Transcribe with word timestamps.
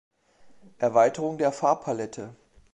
Erweiterung 0.79 1.37
der 1.37 1.51
Farbpalette. 1.51 2.35